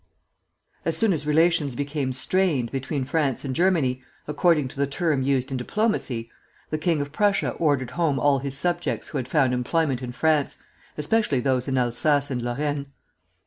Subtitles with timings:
[0.83, 5.51] As soon as relations became "strained" between France and Germany, according to the term used
[5.51, 6.27] in diplomacy,
[6.71, 10.57] the king of Prussia ordered home all his subjects who had found employment in France,
[10.97, 12.87] especially those in Alsace and Lorraine.